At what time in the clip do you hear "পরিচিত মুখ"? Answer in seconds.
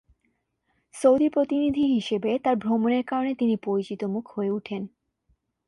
3.57-4.25